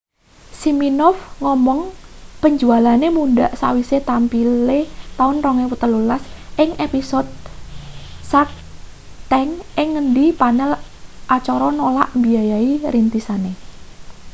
siminoff 0.61 1.17
ngomong 1.43 1.81
penjualane 2.41 3.07
mundhak 3.17 3.51
sakwise 3.59 3.97
tampile 4.09 4.79
taun 5.19 5.35
2013 5.43 6.61
ing 6.61 6.69
episode 6.85 7.27
shark 8.29 8.49
tank 9.31 9.49
ing 9.81 9.87
ngendi 9.93 10.25
panel 10.41 10.71
acara 11.35 11.67
nolak 11.79 12.09
mbiayani 12.19 12.75
rintisane 12.93 13.51